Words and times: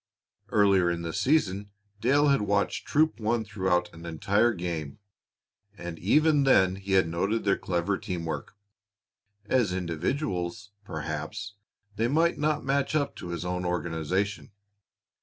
Earlier 0.49 0.89
in 0.89 1.03
the 1.03 1.13
season, 1.13 1.69
Dale 1.99 2.29
had 2.29 2.41
watched 2.41 2.87
Troop 2.87 3.19
One 3.19 3.45
throughout 3.45 3.93
an 3.93 4.03
entire 4.07 4.51
game, 4.51 4.97
and 5.77 5.99
even 5.99 6.43
then 6.43 6.77
he 6.77 6.93
had 6.93 7.07
noted 7.07 7.43
their 7.43 7.55
clever 7.55 7.99
team 7.99 8.25
work. 8.25 8.55
As 9.45 9.71
individuals, 9.71 10.71
perhaps, 10.83 11.53
they 11.97 12.07
might 12.07 12.39
not 12.39 12.65
match 12.65 12.95
up 12.95 13.15
to 13.17 13.27
his 13.27 13.45
own 13.45 13.63
organization. 13.63 14.49